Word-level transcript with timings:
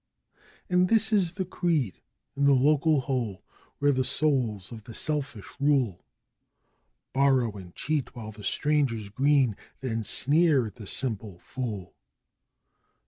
And 0.67 0.89
this 0.89 1.13
is 1.13 1.33
the 1.33 1.45
creed 1.45 2.01
in 2.35 2.45
the 2.45 2.55
local 2.55 3.01
hole, 3.01 3.43
where 3.77 3.91
the 3.91 4.03
souls 4.03 4.71
of 4.71 4.85
the 4.85 4.95
selfish 4.95 5.45
rule; 5.59 6.03
Borrow 7.13 7.51
and 7.55 7.75
cheat 7.75 8.15
while 8.15 8.31
the 8.31 8.43
stranger's 8.43 9.09
green, 9.09 9.55
then 9.81 10.03
sneer 10.03 10.65
at 10.65 10.77
the 10.77 10.87
simple 10.87 11.37
fool. 11.37 11.93